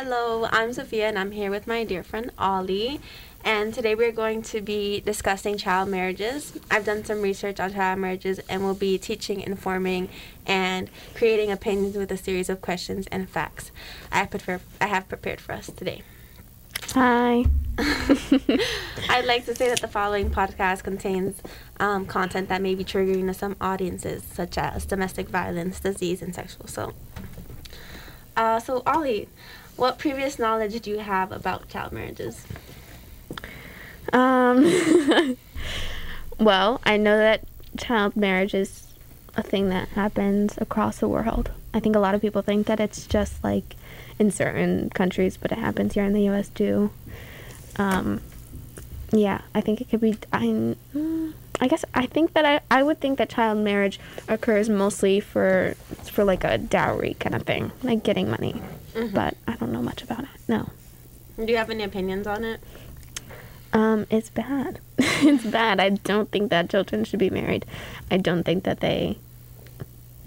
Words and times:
Hello, 0.00 0.46
I'm 0.52 0.72
Sophia 0.72 1.08
and 1.08 1.18
I'm 1.18 1.32
here 1.32 1.50
with 1.50 1.66
my 1.66 1.82
dear 1.82 2.04
friend 2.04 2.30
Ollie. 2.38 3.00
And 3.42 3.74
today 3.74 3.96
we're 3.96 4.12
going 4.12 4.42
to 4.42 4.60
be 4.60 5.00
discussing 5.00 5.58
child 5.58 5.88
marriages. 5.88 6.56
I've 6.70 6.84
done 6.84 7.04
some 7.04 7.20
research 7.20 7.58
on 7.58 7.72
child 7.72 7.98
marriages 7.98 8.38
and 8.48 8.62
we'll 8.62 8.74
be 8.74 8.96
teaching, 8.96 9.40
informing, 9.40 10.08
and 10.46 10.88
creating 11.16 11.50
opinions 11.50 11.96
with 11.96 12.12
a 12.12 12.16
series 12.16 12.48
of 12.48 12.60
questions 12.60 13.08
and 13.08 13.28
facts 13.28 13.72
I 14.12 14.18
have 14.18 14.30
prepared, 14.30 14.60
I 14.80 14.86
have 14.86 15.08
prepared 15.08 15.40
for 15.40 15.50
us 15.50 15.66
today. 15.66 16.02
Hi. 16.90 17.46
I'd 19.08 19.24
like 19.26 19.46
to 19.46 19.54
say 19.56 19.68
that 19.68 19.80
the 19.80 19.88
following 19.88 20.30
podcast 20.30 20.84
contains 20.84 21.42
um, 21.80 22.06
content 22.06 22.48
that 22.50 22.62
may 22.62 22.76
be 22.76 22.84
triggering 22.84 23.26
to 23.26 23.34
some 23.34 23.56
audiences, 23.60 24.22
such 24.22 24.58
as 24.58 24.86
domestic 24.86 25.28
violence, 25.28 25.80
disease, 25.80 26.22
and 26.22 26.32
sexual 26.32 26.66
assault. 26.66 26.94
Uh, 28.36 28.60
so, 28.60 28.84
Ollie, 28.86 29.28
what 29.78 29.98
previous 29.98 30.38
knowledge 30.38 30.80
do 30.80 30.90
you 30.90 30.98
have 30.98 31.32
about 31.32 31.68
child 31.68 31.92
marriages? 31.92 32.44
Um, 34.12 35.36
well, 36.38 36.80
I 36.84 36.96
know 36.96 37.16
that 37.16 37.44
child 37.76 38.16
marriage 38.16 38.54
is 38.54 38.88
a 39.36 39.42
thing 39.42 39.68
that 39.68 39.88
happens 39.90 40.58
across 40.58 40.98
the 40.98 41.08
world. 41.08 41.52
I 41.72 41.80
think 41.80 41.94
a 41.94 42.00
lot 42.00 42.14
of 42.14 42.20
people 42.20 42.42
think 42.42 42.66
that 42.66 42.80
it's 42.80 43.06
just 43.06 43.44
like 43.44 43.76
in 44.18 44.30
certain 44.30 44.90
countries, 44.90 45.36
but 45.36 45.52
it 45.52 45.58
happens 45.58 45.94
here 45.94 46.04
in 46.04 46.12
the 46.12 46.22
U.S. 46.22 46.48
too. 46.48 46.90
Um, 47.76 48.20
yeah, 49.12 49.42
I 49.54 49.60
think 49.60 49.80
it 49.80 49.88
could 49.88 50.00
be. 50.00 50.18
I, 50.32 50.74
I 51.60 51.68
guess 51.68 51.84
I 51.94 52.06
think 52.06 52.34
that 52.34 52.44
I, 52.44 52.60
I 52.70 52.82
would 52.82 53.00
think 53.00 53.18
that 53.18 53.28
child 53.30 53.58
marriage 53.58 54.00
occurs 54.26 54.68
mostly 54.68 55.20
for 55.20 55.76
for 56.04 56.24
like 56.24 56.42
a 56.42 56.58
dowry 56.58 57.14
kind 57.20 57.34
of 57.34 57.42
thing, 57.42 57.70
like 57.82 58.02
getting 58.02 58.28
money. 58.28 58.60
Mhm. 58.94 59.12
But 59.12 59.36
I 59.46 59.54
don't 59.56 59.72
know 59.72 59.82
much 59.82 60.02
about 60.02 60.20
it. 60.20 60.28
No. 60.48 60.70
Do 61.36 61.44
you 61.50 61.56
have 61.56 61.70
any 61.70 61.84
opinions 61.84 62.26
on 62.26 62.44
it? 62.44 62.60
Um, 63.72 64.06
it's 64.10 64.30
bad. 64.30 64.80
it's 64.98 65.44
bad. 65.44 65.78
I 65.78 65.90
don't 65.90 66.30
think 66.30 66.50
that 66.50 66.70
children 66.70 67.04
should 67.04 67.18
be 67.20 67.30
married. 67.30 67.64
I 68.10 68.16
don't 68.16 68.42
think 68.42 68.64
that 68.64 68.80
they 68.80 69.18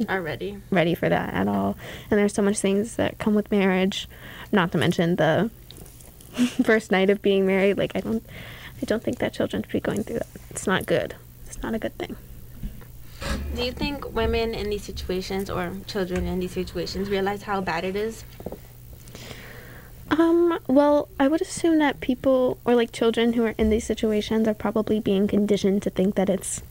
are 0.10 0.22
ready 0.22 0.58
ready 0.72 0.96
for 0.96 1.10
that 1.10 1.34
at 1.34 1.48
all. 1.48 1.76
And 2.10 2.20
there's 2.20 2.34
so 2.34 2.42
much 2.42 2.60
things 2.60 2.96
that 2.96 3.18
come 3.20 3.36
with 3.36 3.52
marriage, 3.52 4.08
not 4.52 4.72
to 4.72 4.78
mention 4.78 5.16
the 5.18 5.50
first 6.64 6.92
night 6.92 7.10
of 7.10 7.22
being 7.22 7.46
married. 7.46 7.78
Like 7.78 7.92
I 7.96 8.00
don't, 8.00 8.24
I 8.82 8.86
don't 8.86 9.04
think 9.04 9.20
that 9.20 9.34
children 9.34 9.64
should 9.64 9.72
be 9.72 9.80
going 9.80 10.04
through 10.04 10.20
that. 10.20 10.28
It's 10.50 10.66
not 10.68 10.86
good. 10.86 11.16
It's 11.48 11.62
not 11.62 11.74
a 11.74 11.80
good 11.80 11.98
thing. 11.98 12.16
Do 13.56 13.64
you 13.64 13.74
think 13.74 14.14
women 14.14 14.56
in 14.56 14.70
these 14.70 14.84
situations 14.84 15.50
or 15.50 15.74
children 15.86 16.26
in 16.26 16.40
these 16.40 16.52
situations 16.52 17.10
realize 17.10 17.44
how 17.44 17.60
bad 17.60 17.84
it 17.84 17.96
is? 17.96 18.24
Um, 20.10 20.60
well, 20.68 21.10
I 21.20 21.28
would 21.28 21.42
assume 21.42 21.80
that 21.80 22.00
people 22.00 22.60
or 22.66 22.76
like 22.76 22.92
children 22.92 23.34
who 23.34 23.46
are 23.46 23.56
in 23.58 23.70
these 23.70 23.86
situations 23.86 24.48
are 24.48 24.54
probably 24.54 25.00
being 25.00 25.28
conditioned 25.28 25.82
to 25.84 25.90
think 25.90 26.16
that 26.16 26.30
it's 26.30 26.62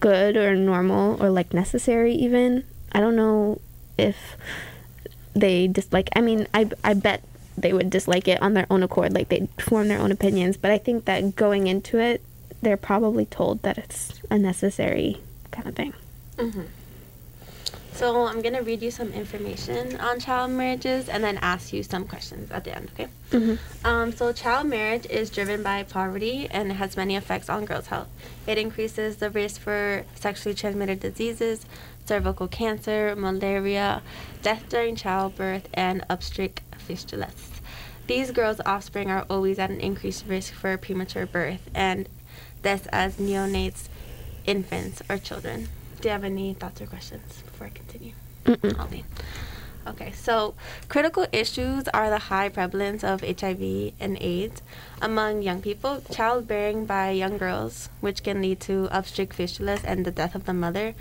good 0.00 0.36
or 0.36 0.54
normal 0.54 1.22
or 1.22 1.30
like 1.30 1.54
necessary 1.54 2.14
even. 2.14 2.64
I 2.92 3.00
don't 3.00 3.16
know 3.16 3.60
if 3.96 4.36
they 5.34 5.66
dislike 5.66 6.08
I 6.14 6.20
mean, 6.20 6.46
I 6.52 6.70
I 6.84 6.94
bet 6.94 7.22
they 7.56 7.72
would 7.72 7.90
dislike 7.90 8.28
it 8.28 8.40
on 8.40 8.54
their 8.54 8.66
own 8.70 8.82
accord, 8.82 9.12
like 9.12 9.28
they'd 9.28 9.48
form 9.58 9.88
their 9.88 9.98
own 9.98 10.12
opinions, 10.12 10.56
but 10.56 10.70
I 10.70 10.78
think 10.78 11.04
that 11.06 11.36
going 11.36 11.66
into 11.66 11.98
it, 11.98 12.22
they're 12.60 12.76
probably 12.76 13.26
told 13.26 13.62
that 13.62 13.78
it's 13.78 14.20
a 14.30 14.38
necessary 14.38 15.20
kind 15.52 15.68
of 15.68 15.74
thing. 15.74 15.92
Mm-hmm. 16.36 16.62
So 17.94 18.26
I'm 18.26 18.40
gonna 18.40 18.62
read 18.62 18.82
you 18.82 18.90
some 18.90 19.12
information 19.12 20.00
on 20.00 20.18
child 20.18 20.50
marriages 20.50 21.08
and 21.08 21.22
then 21.22 21.38
ask 21.42 21.72
you 21.72 21.82
some 21.82 22.06
questions 22.06 22.50
at 22.50 22.64
the 22.64 22.74
end. 22.74 22.90
Okay. 22.94 23.08
Mm-hmm. 23.30 23.86
Um, 23.86 24.12
so 24.12 24.32
child 24.32 24.66
marriage 24.66 25.06
is 25.06 25.30
driven 25.30 25.62
by 25.62 25.82
poverty 25.82 26.48
and 26.50 26.70
it 26.70 26.74
has 26.74 26.96
many 26.96 27.16
effects 27.16 27.48
on 27.50 27.66
girls' 27.66 27.88
health. 27.88 28.08
It 28.46 28.56
increases 28.56 29.16
the 29.16 29.30
risk 29.30 29.60
for 29.60 30.04
sexually 30.14 30.54
transmitted 30.54 31.00
diseases, 31.00 31.66
cervical 32.06 32.48
cancer, 32.48 33.14
malaria, 33.14 34.02
death 34.42 34.64
during 34.68 34.96
childbirth, 34.96 35.68
and 35.74 36.04
obstetric 36.08 36.62
fistulas. 36.88 37.60
These 38.06 38.32
girls' 38.32 38.60
offspring 38.66 39.10
are 39.10 39.26
always 39.30 39.58
at 39.58 39.70
an 39.70 39.80
increased 39.80 40.26
risk 40.26 40.54
for 40.54 40.76
premature 40.76 41.26
birth 41.26 41.70
and 41.74 42.08
deaths 42.62 42.88
as 42.90 43.16
neonates, 43.16 43.88
infants, 44.46 45.02
or 45.08 45.18
children. 45.18 45.68
Do 46.00 46.08
you 46.08 46.12
have 46.12 46.24
any 46.24 46.54
thoughts 46.54 46.80
or 46.80 46.86
questions 46.86 47.42
before 47.42 47.68
I 47.68 47.70
continue? 47.70 48.12
Mm-mm. 48.44 49.04
Okay, 49.84 50.12
so 50.12 50.54
critical 50.88 51.26
issues 51.32 51.88
are 51.88 52.08
the 52.08 52.30
high 52.30 52.48
prevalence 52.48 53.02
of 53.02 53.20
HIV 53.20 53.94
and 53.98 54.16
AIDS 54.20 54.62
among 55.00 55.42
young 55.42 55.60
people, 55.60 56.02
childbearing 56.12 56.86
by 56.86 57.10
young 57.10 57.36
girls, 57.36 57.88
which 58.00 58.22
can 58.22 58.40
lead 58.40 58.60
to 58.60 58.88
obstetric 58.92 59.34
fistulas 59.34 59.82
and 59.82 60.04
the 60.04 60.12
death 60.12 60.36
of 60.36 60.44
the 60.44 60.54
mother. 60.54 60.94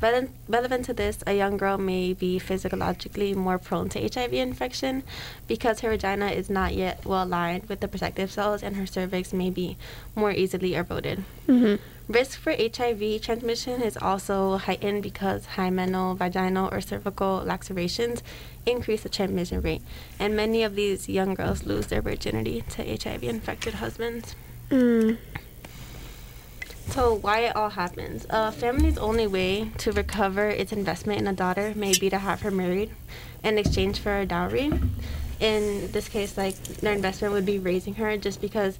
Relevant, 0.00 0.30
relevant 0.48 0.84
to 0.84 0.94
this, 0.94 1.18
a 1.26 1.34
young 1.34 1.56
girl 1.56 1.76
may 1.76 2.12
be 2.12 2.38
physiologically 2.38 3.34
more 3.34 3.58
prone 3.58 3.88
to 3.88 4.00
HIV 4.00 4.32
infection 4.32 5.02
because 5.48 5.80
her 5.80 5.90
vagina 5.90 6.28
is 6.28 6.48
not 6.48 6.74
yet 6.74 7.04
well 7.04 7.24
aligned 7.24 7.68
with 7.68 7.80
the 7.80 7.88
protective 7.88 8.30
cells 8.30 8.62
and 8.62 8.76
her 8.76 8.86
cervix 8.86 9.32
may 9.32 9.50
be 9.50 9.76
more 10.14 10.30
easily 10.30 10.74
eroded. 10.74 11.24
Mm-hmm. 11.48 11.82
Risk 12.08 12.38
for 12.38 12.52
HIV 12.52 13.20
transmission 13.20 13.82
is 13.82 13.98
also 13.98 14.56
heightened 14.56 15.02
because 15.02 15.46
hymenal, 15.56 16.16
vaginal, 16.16 16.72
or 16.72 16.80
cervical 16.80 17.42
lacerations 17.44 18.22
increase 18.64 19.02
the 19.02 19.10
transmission 19.10 19.60
rate, 19.60 19.82
and 20.18 20.34
many 20.34 20.62
of 20.62 20.74
these 20.74 21.06
young 21.08 21.34
girls 21.34 21.66
lose 21.66 21.88
their 21.88 22.00
virginity 22.00 22.62
to 22.70 22.82
HIV 22.82 23.24
infected 23.24 23.74
husbands. 23.74 24.36
Mm. 24.70 25.18
So, 26.90 27.14
why 27.14 27.40
it 27.40 27.54
all 27.56 27.70
happens? 27.70 28.26
A 28.30 28.50
family's 28.50 28.98
only 28.98 29.26
way 29.26 29.70
to 29.78 29.92
recover 29.92 30.48
its 30.48 30.72
investment 30.72 31.20
in 31.20 31.26
a 31.28 31.32
daughter 31.32 31.72
may 31.76 31.92
be 31.96 32.10
to 32.10 32.18
have 32.18 32.40
her 32.42 32.50
married 32.50 32.90
in 33.44 33.58
exchange 33.58 34.00
for 34.00 34.18
a 34.18 34.26
dowry. 34.26 34.72
In 35.38 35.92
this 35.92 36.08
case, 36.08 36.36
like 36.36 36.56
their 36.80 36.92
investment 36.94 37.34
would 37.34 37.46
be 37.46 37.58
raising 37.58 37.94
her 37.94 38.16
just 38.16 38.40
because 38.40 38.78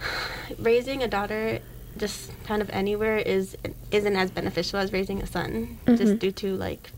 raising 0.58 1.02
a 1.02 1.08
daughter 1.08 1.58
just 1.98 2.30
kind 2.44 2.62
of 2.62 2.70
anywhere 2.70 3.18
is 3.18 3.56
isn't 3.90 4.16
as 4.16 4.30
beneficial 4.30 4.78
as 4.78 4.92
raising 4.92 5.20
a 5.20 5.26
son 5.26 5.78
just 5.86 6.12
Mhm. 6.14 6.18
due 6.20 6.32
to 6.32 6.54
like 6.56 6.92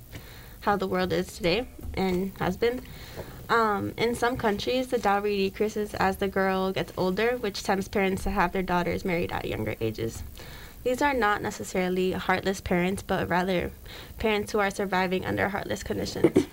how 0.60 0.76
the 0.76 0.86
world 0.86 1.12
is 1.12 1.32
today 1.36 1.66
and 1.94 2.30
has 2.38 2.56
been. 2.56 2.82
Um, 3.48 3.92
in 3.96 4.14
some 4.14 4.36
countries, 4.36 4.88
the 4.88 4.98
dowry 4.98 5.36
decreases 5.36 5.94
as 5.94 6.16
the 6.16 6.28
girl 6.28 6.72
gets 6.72 6.92
older, 6.96 7.36
which 7.38 7.62
tempts 7.62 7.88
parents 7.88 8.22
to 8.24 8.30
have 8.30 8.52
their 8.52 8.62
daughters 8.62 9.04
married 9.04 9.32
at 9.32 9.44
younger 9.44 9.74
ages. 9.80 10.22
These 10.84 11.02
are 11.02 11.14
not 11.14 11.42
necessarily 11.42 12.12
heartless 12.12 12.60
parents, 12.60 13.02
but 13.02 13.28
rather 13.28 13.70
parents 14.18 14.52
who 14.52 14.58
are 14.58 14.70
surviving 14.70 15.24
under 15.24 15.48
heartless 15.50 15.82
conditions. 15.82 16.46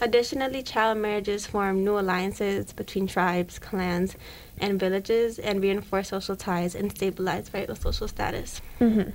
Additionally, 0.00 0.62
child 0.62 0.98
marriages 0.98 1.46
form 1.46 1.82
new 1.82 1.98
alliances 1.98 2.72
between 2.72 3.08
tribes, 3.08 3.58
clans, 3.58 4.14
and 4.58 4.78
villages 4.78 5.40
and 5.40 5.60
reinforce 5.60 6.08
social 6.08 6.36
ties 6.36 6.76
and 6.76 6.92
stabilize 6.92 7.48
vital 7.48 7.74
social 7.74 8.06
status. 8.06 8.60
Mm-hmm. 8.80 9.10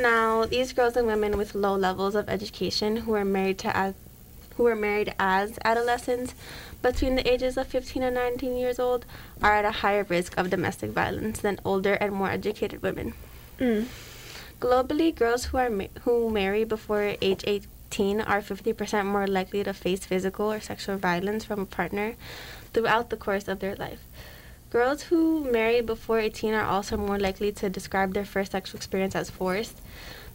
Now, 0.00 0.46
these 0.46 0.72
girls 0.72 0.96
and 0.96 1.08
women 1.08 1.36
with 1.36 1.56
low 1.56 1.74
levels 1.74 2.14
of 2.14 2.28
education 2.28 2.98
who 2.98 3.14
are 3.14 3.24
married 3.24 3.58
to 3.58 3.76
as, 3.76 3.94
who 4.58 4.66
are 4.66 4.76
married 4.76 5.14
as 5.20 5.56
adolescents 5.64 6.34
between 6.82 7.14
the 7.14 7.26
ages 7.32 7.56
of 7.56 7.68
15 7.68 8.02
and 8.02 8.16
19 8.16 8.56
years 8.56 8.78
old 8.80 9.06
are 9.40 9.54
at 9.54 9.64
a 9.64 9.70
higher 9.70 10.02
risk 10.02 10.36
of 10.36 10.50
domestic 10.50 10.90
violence 10.90 11.38
than 11.38 11.60
older 11.64 11.94
and 11.94 12.12
more 12.12 12.28
educated 12.28 12.82
women. 12.82 13.14
Mm. 13.58 13.86
Globally, 14.60 15.14
girls 15.14 15.46
who 15.46 15.58
are 15.58 15.70
ma- 15.70 15.94
who 16.02 16.28
marry 16.28 16.64
before 16.64 17.14
age 17.22 17.44
18 17.46 18.20
are 18.20 18.42
50% 18.42 19.06
more 19.06 19.28
likely 19.28 19.62
to 19.62 19.72
face 19.72 20.04
physical 20.04 20.50
or 20.52 20.60
sexual 20.60 20.96
violence 20.96 21.44
from 21.44 21.60
a 21.60 21.66
partner 21.66 22.16
throughout 22.74 23.10
the 23.10 23.16
course 23.16 23.46
of 23.46 23.60
their 23.60 23.76
life. 23.76 24.02
Girls 24.70 25.04
who 25.04 25.50
marry 25.50 25.80
before 25.80 26.18
18 26.18 26.52
are 26.52 26.66
also 26.66 26.96
more 26.96 27.18
likely 27.18 27.52
to 27.52 27.70
describe 27.70 28.12
their 28.12 28.24
first 28.24 28.52
sexual 28.52 28.76
experience 28.76 29.14
as 29.14 29.30
forced 29.30 29.80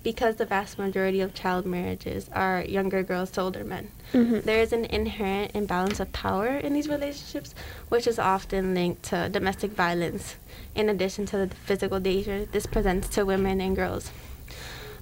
because 0.04 0.36
the 0.36 0.46
vast 0.46 0.78
majority 0.78 1.22
of 1.22 1.34
child 1.34 1.66
marriages 1.66 2.30
are 2.34 2.62
younger 2.62 3.02
girls 3.04 3.32
to 3.32 3.42
older 3.42 3.64
men. 3.64 3.90
Mhm. 4.14 4.44
There 4.44 4.60
is 4.62 4.74
an 4.74 4.86
inherent 4.86 5.52
imbalance 5.56 6.00
of 6.00 6.12
power 6.12 6.48
in 6.58 6.74
these 6.74 6.90
relationships, 6.90 7.56
which 7.90 8.06
is 8.06 8.20
often 8.20 8.74
linked 8.74 9.04
to 9.04 9.30
domestic 9.30 9.72
violence, 9.72 10.36
in 10.76 10.90
addition 10.90 11.26
to 11.28 11.38
the 11.38 11.48
physical 11.56 12.00
danger 12.00 12.46
this 12.52 12.66
presents 12.66 13.08
to 13.10 13.26
women 13.26 13.62
and 13.62 13.76
girls. 13.76 14.12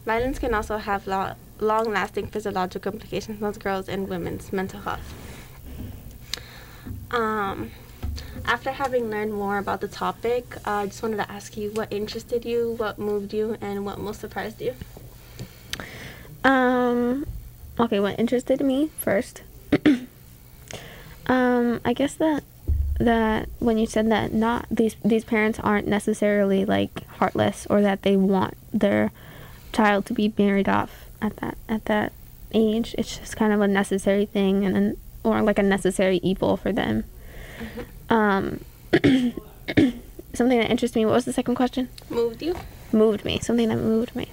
Violence 0.06 0.40
can 0.40 0.54
also 0.54 0.78
have 0.78 1.08
lo- 1.08 1.34
long 1.60 1.92
lasting 1.92 2.28
physiological 2.28 2.94
implications 2.94 3.42
on 3.44 3.54
girls 3.54 3.90
and 3.90 4.08
women's 4.08 4.54
mental 4.54 4.82
health. 4.82 5.14
Um, 7.12 7.72
after 8.46 8.72
having 8.72 9.10
learned 9.10 9.34
more 9.34 9.58
about 9.58 9.82
the 9.82 9.88
topic, 9.88 10.56
uh, 10.66 10.72
I 10.72 10.86
just 10.88 11.02
wanted 11.02 11.18
to 11.18 11.32
ask 11.32 11.58
you 11.58 11.72
what 11.72 11.92
interested 11.92 12.46
you, 12.46 12.74
what 12.78 13.00
moved 13.00 13.34
you, 13.34 13.58
and 13.62 13.86
what 13.86 14.00
most 14.00 14.20
surprised 14.20 14.62
you. 14.62 14.74
Um, 16.44 17.26
okay, 17.80 18.00
what 18.00 18.20
interested 18.20 18.62
me 18.62 18.90
first 18.98 19.44
Um, 21.32 21.80
I 21.86 21.94
guess 21.94 22.16
that 22.16 22.44
that 23.00 23.48
when 23.60 23.78
you 23.78 23.86
said 23.88 24.12
that 24.12 24.34
not 24.34 24.66
these 24.70 24.96
these 25.04 25.24
parents 25.24 25.60
aren't 25.60 25.88
necessarily 25.88 26.66
like 26.66 27.08
heartless 27.08 27.66
or 27.70 27.82
that 27.82 28.04
they 28.04 28.18
want 28.18 28.56
their 28.74 29.12
child 29.72 30.06
to 30.06 30.14
be 30.14 30.34
married 30.38 30.68
off 30.68 31.06
at 31.22 31.38
that 31.38 31.58
at 31.70 31.86
that 31.86 32.12
age. 32.54 32.94
It's 32.98 33.18
just 33.18 33.38
kind 33.38 33.54
of 33.54 33.62
a 33.62 33.68
necessary 33.68 34.26
thing 34.26 34.66
and 34.66 34.76
an, 34.76 34.98
or 35.24 35.42
like 35.42 35.58
a 35.58 35.64
necessary 35.64 36.18
evil 36.18 36.58
for 36.58 36.74
them. 36.74 37.06
Um, 38.12 38.64
something 40.34 40.60
that 40.60 40.70
interests 40.70 40.96
me. 40.96 41.06
What 41.06 41.14
was 41.14 41.26
the 41.26 41.34
second 41.34 41.56
question? 41.56 41.90
Moved 42.10 42.42
you? 42.42 42.56
Moved 42.92 43.24
me. 43.26 43.40
Something 43.40 43.70
that 43.70 43.78
moved 43.78 44.16
me. 44.16 44.28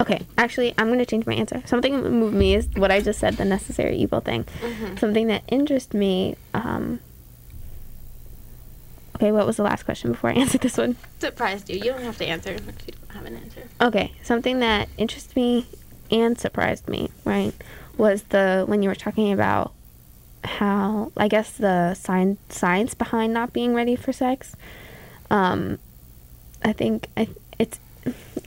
Okay, 0.00 0.22
actually, 0.36 0.74
I'm 0.78 0.88
gonna 0.88 1.06
change 1.06 1.26
my 1.26 1.34
answer. 1.34 1.62
Something 1.66 2.02
that 2.02 2.10
moved 2.10 2.34
me 2.34 2.54
is 2.54 2.68
what 2.74 2.90
I 2.90 3.00
just 3.00 3.18
said, 3.20 3.36
the 3.36 3.44
necessary 3.44 3.96
evil 3.96 4.20
thing. 4.20 4.44
Mhm. 4.62 4.98
Something 4.98 5.26
that 5.28 5.42
interests 5.48 5.94
me. 5.94 6.36
Um, 6.54 7.00
okay, 9.16 9.30
what 9.32 9.46
was 9.46 9.56
the 9.56 9.62
last 9.62 9.84
question 9.84 10.10
before 10.12 10.30
I 10.30 10.34
answered 10.42 10.60
this 10.62 10.76
one? 10.76 10.96
Surprised 11.20 11.68
you. 11.70 11.76
You 11.76 11.84
don't 11.92 12.02
have 12.02 12.18
to 12.18 12.26
answer 12.26 12.50
if 12.52 12.60
you 12.66 12.92
don't 12.94 13.16
have 13.16 13.26
an 13.26 13.36
answer. 13.36 13.62
Okay, 13.80 14.12
something 14.22 14.58
that 14.60 14.88
interests 14.98 15.36
me 15.36 15.66
and 16.10 16.38
surprised 16.38 16.88
me, 16.88 17.10
right, 17.24 17.52
was 17.96 18.22
the 18.24 18.64
when 18.66 18.82
you 18.82 18.88
were 18.88 18.94
talking 18.94 19.32
about 19.32 19.72
how 20.44 21.12
I 21.16 21.28
guess 21.28 21.52
the 21.52 21.94
science 21.94 22.38
science 22.48 22.94
behind 22.94 23.32
not 23.34 23.52
being 23.52 23.74
ready 23.74 23.96
for 23.96 24.12
sex. 24.12 24.56
Um, 25.30 25.78
I 26.62 26.72
think 26.72 27.08
I 27.16 27.28
it's 27.58 27.78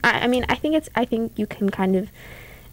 I, 0.04 0.22
I 0.22 0.28
mean 0.28 0.46
I 0.50 0.56
think 0.56 0.76
it's 0.76 0.90
I 0.96 1.06
think 1.06 1.34
you 1.38 1.48
can 1.48 1.70
kind 1.70 1.96
of 1.96 2.10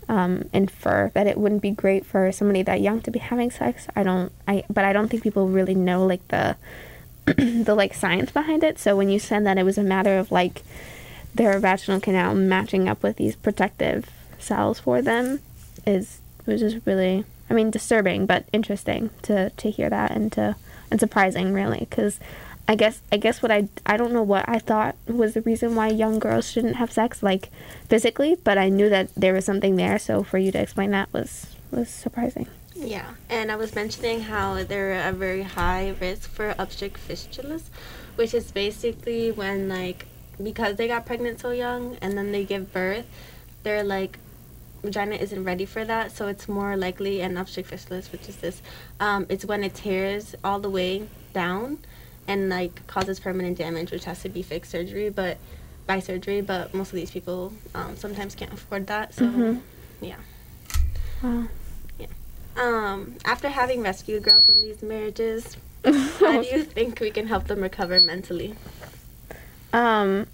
um, 0.08 0.48
infer 0.52 1.10
that 1.14 1.26
it 1.26 1.38
wouldn't 1.38 1.62
be 1.62 1.70
great 1.70 2.04
for 2.04 2.32
somebody 2.32 2.62
that 2.62 2.80
young 2.80 3.00
to 3.02 3.10
be 3.10 3.18
having 3.18 3.50
sex. 3.50 3.86
I 3.94 4.02
don't 4.02 4.32
I 4.48 4.64
but 4.68 4.84
I 4.84 4.92
don't 4.92 5.08
think 5.08 5.22
people 5.22 5.48
really 5.48 5.74
know 5.74 6.04
like 6.04 6.26
the 6.28 6.56
the 7.26 7.74
like 7.74 7.94
science 7.94 8.32
behind 8.32 8.64
it. 8.64 8.78
So 8.78 8.96
when 8.96 9.08
you 9.08 9.18
said 9.18 9.44
that 9.46 9.58
it 9.58 9.62
was 9.62 9.78
a 9.78 9.82
matter 9.82 10.18
of 10.18 10.32
like 10.32 10.62
their 11.34 11.58
vaginal 11.60 12.00
canal 12.00 12.34
matching 12.34 12.88
up 12.88 13.02
with 13.02 13.16
these 13.16 13.36
protective 13.36 14.10
cells 14.38 14.80
for 14.80 15.00
them 15.00 15.40
is 15.86 16.20
was 16.46 16.60
just 16.60 16.78
really 16.84 17.24
I 17.50 17.54
mean 17.54 17.70
disturbing 17.70 18.26
but 18.26 18.46
interesting 18.52 19.10
to 19.22 19.50
to 19.50 19.70
hear 19.70 19.90
that 19.90 20.12
and 20.12 20.32
to 20.32 20.56
and 20.90 21.00
surprising 21.00 21.52
really 21.52 21.80
because 21.80 22.20
I 22.68 22.76
guess 22.76 23.02
I 23.10 23.16
guess 23.16 23.42
what 23.42 23.50
I 23.50 23.68
I 23.84 23.96
don't 23.96 24.12
know 24.12 24.22
what 24.22 24.48
I 24.48 24.58
thought 24.60 24.96
was 25.06 25.34
the 25.34 25.42
reason 25.42 25.74
why 25.74 25.88
young 25.88 26.18
girls 26.18 26.48
shouldn't 26.48 26.76
have 26.76 26.92
sex 26.92 27.22
like 27.22 27.50
physically 27.88 28.36
but 28.42 28.56
I 28.58 28.68
knew 28.68 28.88
that 28.88 29.10
there 29.16 29.34
was 29.34 29.44
something 29.44 29.76
there 29.76 29.98
so 29.98 30.22
for 30.22 30.38
you 30.38 30.52
to 30.52 30.60
explain 30.60 30.92
that 30.92 31.12
was 31.12 31.56
was 31.70 31.88
surprising. 31.88 32.46
Yeah, 32.74 33.10
and 33.28 33.52
I 33.52 33.56
was 33.56 33.74
mentioning 33.74 34.22
how 34.22 34.62
they're 34.64 35.06
a 35.06 35.12
very 35.12 35.42
high 35.42 35.94
risk 36.00 36.30
for 36.30 36.54
obstetric 36.58 36.98
fistulas, 36.98 37.64
which 38.16 38.32
is 38.32 38.50
basically 38.52 39.30
when 39.32 39.68
like 39.68 40.06
because 40.42 40.76
they 40.76 40.88
got 40.88 41.04
pregnant 41.04 41.40
so 41.40 41.50
young 41.50 41.98
and 42.00 42.16
then 42.16 42.32
they 42.32 42.44
give 42.44 42.72
birth, 42.72 43.04
they're 43.64 43.84
like 43.84 44.18
vagina 44.82 45.14
isn't 45.16 45.44
ready 45.44 45.64
for 45.66 45.84
that, 45.84 46.12
so 46.12 46.28
it's 46.28 46.48
more 46.48 46.76
likely 46.76 47.20
an 47.20 47.36
obstetric 47.36 47.66
fistulus, 47.66 48.10
which 48.12 48.28
is 48.28 48.36
this. 48.36 48.62
Um, 49.00 49.26
it's 49.28 49.44
when 49.44 49.62
it 49.64 49.74
tears 49.74 50.34
all 50.44 50.58
the 50.60 50.70
way 50.70 51.06
down 51.32 51.78
and 52.28 52.48
like 52.48 52.86
causes 52.86 53.18
permanent 53.20 53.58
damage, 53.58 53.90
which 53.90 54.04
has 54.04 54.22
to 54.22 54.28
be 54.28 54.42
fixed 54.42 54.70
surgery, 54.70 55.10
but 55.10 55.38
by 55.86 56.00
surgery. 56.00 56.40
But 56.40 56.72
most 56.74 56.88
of 56.88 56.94
these 56.96 57.10
people 57.10 57.52
um, 57.74 57.96
sometimes 57.96 58.34
can't 58.34 58.52
afford 58.52 58.86
that, 58.88 59.14
so 59.14 59.24
Mhm. 59.26 59.60
yeah. 60.00 60.16
Wow. 61.22 61.46
Um, 62.56 63.14
after 63.24 63.48
having 63.48 63.80
rescued 63.82 64.24
girls 64.24 64.44
from 64.44 64.60
these 64.60 64.82
marriages, 64.82 65.56
how 65.84 66.42
do 66.42 66.48
you 66.48 66.64
think 66.64 67.00
we 67.00 67.10
can 67.10 67.26
help 67.28 67.46
them 67.46 67.60
recover 67.60 68.00
mentally? 68.00 68.54
um 69.72 70.26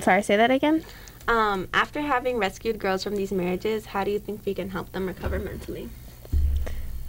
sorry, 0.00 0.22
say 0.22 0.36
that 0.36 0.50
again? 0.50 0.84
Um, 1.28 1.68
after 1.72 2.00
having 2.00 2.38
rescued 2.38 2.78
girls 2.78 3.04
from 3.04 3.16
these 3.16 3.32
marriages, 3.32 3.86
how 3.86 4.04
do 4.04 4.10
you 4.10 4.18
think 4.18 4.44
we 4.44 4.54
can 4.54 4.70
help 4.70 4.92
them 4.92 5.06
recover 5.06 5.38
mentally? 5.38 5.88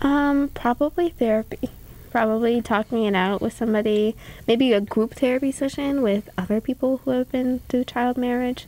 Um, 0.02 0.50
probably 0.50 1.10
therapy. 1.10 1.70
Probably 2.12 2.62
talking 2.62 3.06
it 3.06 3.16
out 3.16 3.42
with 3.42 3.54
somebody, 3.54 4.16
maybe 4.48 4.72
a 4.72 4.82
group 4.82 5.16
therapy 5.16 5.52
session 5.52 6.04
with 6.04 6.30
other 6.38 6.62
people 6.62 6.98
who 6.98 7.12
have 7.12 7.32
been 7.32 7.60
through 7.70 7.86
child 7.86 8.18
marriage. 8.18 8.68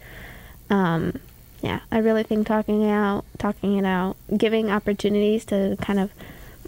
Um, 0.70 1.20
yeah, 1.62 1.82
I 1.92 2.00
really 2.00 2.24
think 2.24 2.48
talking 2.48 2.82
it 2.82 2.92
out, 2.92 3.24
talking 3.38 3.78
it 3.78 3.86
out, 3.86 4.18
giving 4.36 4.72
opportunities 4.72 5.46
to 5.46 5.78
kind 5.80 6.00
of 6.00 6.12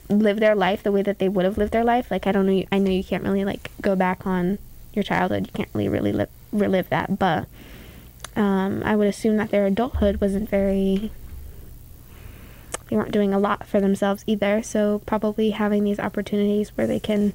live 0.10 0.40
their 0.40 0.56
life 0.56 0.84
the 0.84 0.92
way 0.92 1.02
that 1.02 1.20
they 1.20 1.30
would 1.30 1.46
have 1.46 1.58
lived 1.58 1.72
their 1.72 1.84
life. 1.84 2.12
Like 2.12 2.28
I 2.28 2.32
don't 2.32 2.46
know, 2.46 2.64
I 2.72 2.78
know 2.78 2.92
you 2.92 3.04
can't 3.04 3.24
really 3.24 3.44
like 3.44 3.72
go 3.82 3.96
back 3.96 4.28
on 4.28 4.60
your 4.94 5.04
childhood. 5.04 5.48
You 5.48 5.54
can't 5.54 5.70
really 5.74 5.90
really 5.90 6.12
live, 6.12 6.30
relive 6.52 6.90
that, 6.90 7.18
but 7.18 7.48
um, 8.38 8.82
I 8.86 8.96
would 8.96 9.08
assume 9.08 9.38
that 9.38 9.50
their 9.50 9.66
adulthood 9.66 10.22
wasn't 10.22 10.50
very 10.50 11.12
they 12.90 12.96
weren't 12.96 13.12
doing 13.12 13.34
a 13.34 13.40
lot 13.40 13.68
for 13.68 13.82
themselves 13.82 14.24
either. 14.28 14.64
So 14.64 15.02
probably 15.06 15.50
having 15.52 15.84
these 15.84 16.00
opportunities 16.00 16.70
where 16.78 16.88
they 16.88 17.00
can 17.00 17.34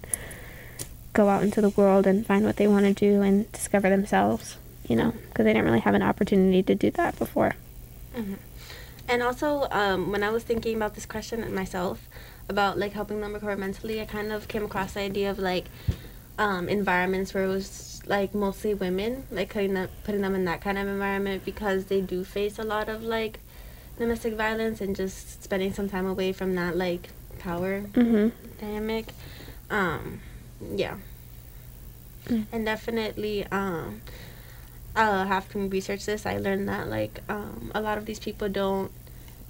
go 1.12 1.28
out 1.28 1.42
into 1.42 1.60
the 1.60 1.68
world 1.70 2.06
and 2.06 2.26
find 2.26 2.44
what 2.44 2.56
they 2.56 2.66
want 2.66 2.86
to 2.86 2.94
do 2.94 3.20
and 3.20 3.50
discover 3.52 3.90
themselves, 3.90 4.56
you 4.88 4.96
know, 4.96 5.10
because 5.10 5.44
they 5.44 5.52
didn't 5.52 5.66
really 5.66 5.80
have 5.80 5.94
an 5.94 6.02
opportunity 6.02 6.62
to 6.62 6.74
do 6.74 6.90
that 6.92 7.18
before. 7.18 7.54
And 9.08 9.22
also, 9.22 9.68
um, 9.70 10.10
when 10.10 10.22
I 10.22 10.30
was 10.30 10.42
thinking 10.42 10.76
about 10.76 10.94
this 10.94 11.04
question 11.04 11.54
myself, 11.54 12.08
about 12.48 12.78
like 12.78 12.92
helping 12.92 13.20
them 13.20 13.34
recover 13.34 13.56
mentally, 13.56 14.00
I 14.00 14.04
kind 14.06 14.32
of 14.32 14.48
came 14.48 14.64
across 14.64 14.94
the 14.94 15.00
idea 15.00 15.30
of 15.30 15.38
like 15.38 15.66
um, 16.42 16.68
environments 16.68 17.32
where 17.34 17.44
it 17.44 17.48
was 17.48 18.02
like 18.06 18.34
mostly 18.34 18.74
women, 18.74 19.24
like 19.30 19.50
putting 19.50 19.74
them, 19.74 19.88
putting 20.02 20.22
them 20.22 20.34
in 20.34 20.44
that 20.46 20.60
kind 20.60 20.76
of 20.76 20.88
environment 20.88 21.44
because 21.44 21.84
they 21.84 22.00
do 22.00 22.24
face 22.24 22.58
a 22.58 22.64
lot 22.64 22.88
of 22.88 23.02
like 23.04 23.38
domestic 23.96 24.34
violence 24.34 24.80
and 24.80 24.96
just 24.96 25.44
spending 25.44 25.72
some 25.72 25.88
time 25.88 26.06
away 26.06 26.32
from 26.32 26.54
that 26.56 26.76
like 26.76 27.10
power 27.38 27.82
Mm-hmm. 27.92 28.28
dynamic. 28.60 29.06
Um, 29.70 30.20
yeah. 30.74 30.96
Mm. 32.26 32.46
And 32.52 32.66
definitely, 32.66 33.46
um, 33.52 34.00
uh, 34.96 35.24
having 35.24 35.70
researched 35.70 36.06
this, 36.06 36.26
I 36.26 36.38
learned 36.38 36.68
that 36.68 36.88
like 36.88 37.20
um, 37.28 37.70
a 37.74 37.80
lot 37.80 37.98
of 37.98 38.04
these 38.06 38.18
people 38.18 38.48
don't, 38.48 38.90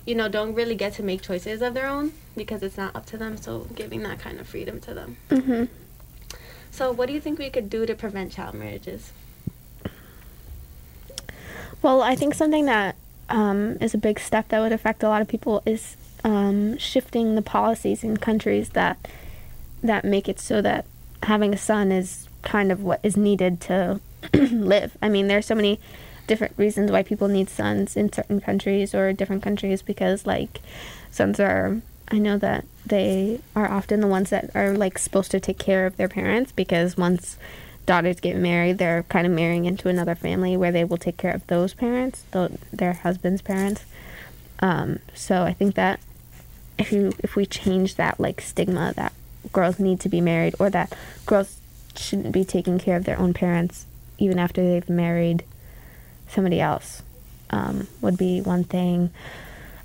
you 0.05 0.15
know, 0.15 0.29
don't 0.29 0.55
really 0.55 0.75
get 0.75 0.93
to 0.95 1.03
make 1.03 1.23
choices 1.23 1.63
of 1.63 1.73
their 1.75 1.87
own 1.87 2.13
because 2.37 2.63
it's 2.63 2.77
not 2.77 2.95
up 2.95 3.07
to 3.07 3.17
them. 3.17 3.37
So 3.39 3.67
giving 3.75 4.03
that 4.03 4.19
kind 4.19 4.39
of 4.41 4.47
freedom 4.47 4.79
to 4.81 4.93
them. 4.95 5.17
Mm-hmm. 5.31 5.65
So 6.73 6.91
what 6.91 7.07
do 7.07 7.13
you 7.13 7.21
think 7.21 7.39
we 7.39 7.51
could 7.51 7.69
do 7.69 7.85
to 7.85 7.95
prevent 7.95 8.33
child 8.33 8.55
marriages? 8.55 9.13
Well, 11.83 12.03
I 12.03 12.17
think 12.17 12.33
something 12.35 12.65
that 12.65 12.97
um, 13.29 13.77
is 13.81 13.93
a 13.93 13.99
big 13.99 14.19
step 14.19 14.49
that 14.49 14.61
would 14.61 14.73
affect 14.73 15.03
a 15.03 15.09
lot 15.09 15.21
of 15.21 15.29
people 15.29 15.63
is 15.67 15.97
um, 16.25 16.79
shifting 16.79 17.35
the 17.35 17.43
policies 17.43 18.03
in 18.03 18.17
countries 18.17 18.71
that 18.71 18.99
that 19.83 20.05
make 20.05 20.29
it 20.29 20.39
so 20.41 20.63
that 20.63 20.87
having 21.25 21.53
a 21.53 21.59
son 21.59 21.93
is 21.93 22.29
kind 22.43 22.73
of 22.73 22.83
what 22.83 23.01
is 23.03 23.17
needed 23.17 23.61
to 23.61 24.01
live. 24.35 24.97
I 25.03 25.09
mean, 25.09 25.29
there's 25.29 25.47
so 25.47 25.57
many 25.57 25.79
different 26.27 26.55
reasons 26.57 26.91
why 26.91 27.03
people 27.03 27.29
need 27.29 27.51
sons 27.51 27.97
in 27.97 28.13
certain 28.13 28.41
countries 28.41 28.95
or 28.95 29.13
different 29.13 29.43
countries 29.43 29.83
because 29.83 30.25
like 30.25 30.61
sons 31.11 31.39
are 31.41 31.83
I 32.13 32.19
know 32.19 32.37
that 32.39 32.67
they 32.85 33.41
are 33.57 33.71
often 33.71 34.01
the 34.01 34.07
ones 34.07 34.31
that 34.31 34.55
are 34.55 34.77
like 34.77 34.99
supposed 34.99 35.31
to 35.31 35.41
take 35.41 35.59
care 35.59 35.87
of 35.87 35.97
their 35.97 36.09
parents 36.09 36.53
because 36.53 36.97
once 36.97 37.39
daughters 37.87 38.21
get 38.21 38.37
married, 38.37 38.77
they're 38.77 39.05
kind 39.05 39.27
of 39.27 39.33
marrying 39.33 39.65
into 39.65 39.89
another 39.89 40.15
family 40.15 40.57
where 40.57 40.71
they 40.71 40.85
will 40.85 40.99
take 40.99 41.17
care 41.17 41.33
of 41.33 41.47
those 41.47 41.73
parents, 41.73 42.25
tho- 42.31 42.59
their 42.71 42.93
husband's 42.93 43.41
parents. 43.41 43.85
Um, 44.61 44.99
so 45.15 45.43
I 45.43 45.55
think 45.55 45.75
that 45.77 46.01
if 46.79 46.93
you 46.93 47.13
if 47.21 47.35
we 47.35 47.47
change 47.47 47.97
that 47.97 48.21
like 48.21 48.41
stigma 48.41 48.93
that 48.97 49.13
girls 49.53 49.79
need 49.79 50.01
to 50.01 50.09
be 50.09 50.21
married 50.21 50.55
or 50.59 50.71
that 50.71 50.95
girls 51.27 51.59
shouldn't 51.97 52.33
be 52.33 52.45
taking 52.45 52.79
care 52.79 52.97
of 52.97 53.05
their 53.05 53.19
own 53.19 53.35
parents 53.35 53.87
even 54.19 54.39
after 54.39 54.63
they've 54.63 54.89
married 54.89 55.45
somebody 56.29 56.61
else 56.61 57.03
um, 57.51 57.87
would 58.01 58.17
be 58.17 58.41
one 58.41 58.65
thing. 58.65 59.11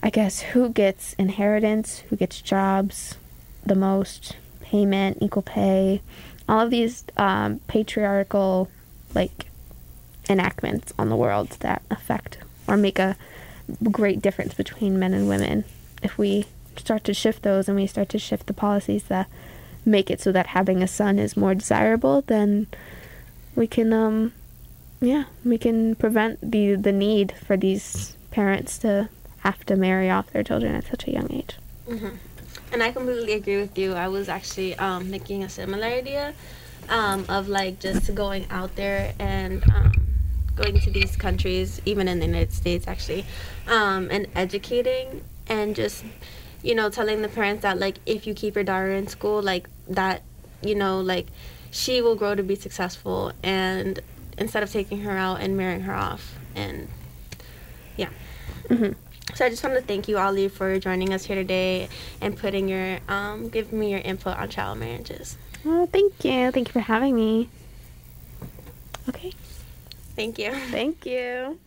I 0.01 0.09
guess 0.09 0.39
who 0.39 0.69
gets 0.69 1.13
inheritance, 1.13 1.99
who 2.09 2.15
gets 2.15 2.41
jobs 2.41 3.17
the 3.65 3.75
most, 3.75 4.37
payment, 4.61 5.17
equal 5.21 5.41
pay, 5.41 6.01
all 6.47 6.61
of 6.61 6.69
these 6.69 7.03
um, 7.17 7.59
patriarchal 7.67 8.69
like 9.13 9.47
enactments 10.29 10.93
on 10.97 11.09
the 11.09 11.15
world 11.15 11.49
that 11.59 11.81
affect 11.89 12.37
or 12.67 12.77
make 12.77 12.99
a 12.99 13.15
great 13.91 14.21
difference 14.21 14.53
between 14.53 14.99
men 14.99 15.13
and 15.13 15.27
women. 15.27 15.63
If 16.01 16.17
we 16.17 16.45
start 16.75 17.03
to 17.05 17.13
shift 17.13 17.43
those 17.43 17.67
and 17.67 17.75
we 17.75 17.87
start 17.87 18.09
to 18.09 18.19
shift 18.19 18.47
the 18.47 18.53
policies 18.53 19.03
that 19.05 19.27
make 19.85 20.11
it 20.11 20.21
so 20.21 20.31
that 20.31 20.47
having 20.47 20.83
a 20.83 20.87
son 20.87 21.17
is 21.17 21.37
more 21.37 21.55
desirable, 21.55 22.21
then 22.27 22.67
we 23.55 23.67
can 23.67 23.91
um 23.93 24.33
yeah, 24.99 25.25
we 25.45 25.57
can 25.57 25.95
prevent 25.95 26.39
the 26.51 26.75
the 26.75 26.91
need 26.91 27.33
for 27.45 27.57
these 27.57 28.15
parents 28.31 28.77
to 28.79 29.09
have 29.47 29.65
to 29.65 29.75
marry 29.77 30.09
off 30.09 30.31
their 30.33 30.43
children 30.43 30.75
at 30.75 30.85
such 30.85 31.07
a 31.07 31.11
young 31.11 31.31
age. 31.31 31.55
hmm 31.87 32.15
And 32.73 32.83
I 32.83 32.91
completely 32.91 33.33
agree 33.33 33.59
with 33.63 33.77
you. 33.77 33.93
I 33.93 34.07
was 34.09 34.27
actually 34.27 34.75
um, 34.77 35.05
thinking 35.13 35.43
a 35.43 35.49
similar 35.49 35.87
idea 35.87 36.33
um, 36.89 37.25
of 37.29 37.47
like 37.47 37.79
just 37.79 38.13
going 38.13 38.45
out 38.49 38.75
there 38.75 39.13
and 39.19 39.63
um, 39.75 39.91
going 40.55 40.79
to 40.81 40.91
these 40.91 41.15
countries, 41.15 41.81
even 41.85 42.09
in 42.09 42.19
the 42.19 42.25
United 42.25 42.51
States, 42.51 42.87
actually, 42.87 43.23
um, 43.67 44.09
and 44.11 44.27
educating 44.35 45.23
and 45.47 45.75
just 45.75 46.03
you 46.61 46.75
know 46.75 46.89
telling 46.89 47.21
the 47.21 47.29
parents 47.29 47.61
that 47.61 47.79
like 47.79 47.97
if 48.05 48.27
you 48.27 48.33
keep 48.33 48.55
your 48.55 48.65
daughter 48.65 48.91
in 48.91 49.07
school, 49.07 49.41
like 49.41 49.69
that, 49.87 50.23
you 50.61 50.75
know, 50.75 50.99
like 50.99 51.27
she 51.71 52.01
will 52.01 52.15
grow 52.15 52.35
to 52.35 52.43
be 52.43 52.55
successful 52.55 53.31
and 53.43 54.01
instead 54.37 54.61
of 54.61 54.69
taking 54.71 54.99
her 55.07 55.15
out 55.17 55.39
and 55.39 55.55
marrying 55.55 55.81
her 55.81 55.93
off 55.93 56.23
and 56.55 56.87
yeah. 57.95 58.09
hmm 58.67 58.91
So 59.35 59.45
I 59.45 59.49
just 59.49 59.63
want 59.63 59.75
to 59.75 59.81
thank 59.81 60.07
you, 60.07 60.17
Ollie, 60.17 60.47
for 60.47 60.79
joining 60.79 61.13
us 61.13 61.25
here 61.25 61.35
today 61.35 61.89
and 62.21 62.35
putting 62.35 62.67
your 62.67 62.99
um, 63.07 63.49
giving 63.49 63.79
me 63.79 63.91
your 63.91 63.99
input 63.99 64.37
on 64.37 64.49
child 64.49 64.79
marriages. 64.79 65.37
Oh, 65.65 65.85
thank 65.85 66.23
you. 66.23 66.51
Thank 66.51 66.69
you 66.69 66.73
for 66.73 66.79
having 66.79 67.15
me. 67.15 67.49
Okay. 69.09 69.33
Thank 70.15 70.39
you. 70.39 70.51
Thank 70.71 71.05
you. 71.05 71.59